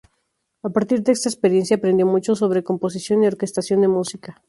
A 0.63 0.69
partir 0.71 1.03
de 1.03 1.11
esta 1.11 1.29
experiencia 1.29 1.75
aprendió 1.75 2.07
mucho 2.07 2.35
sobre 2.35 2.63
composición 2.63 3.21
y 3.23 3.27
orquestación 3.27 3.81
de 3.81 3.87
música. 3.87 4.39